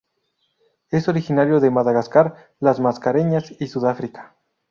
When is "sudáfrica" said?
3.67-4.35